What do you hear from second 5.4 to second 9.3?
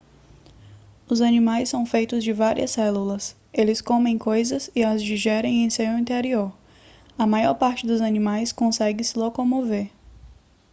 em seu interior a maior parte dos animais consegue se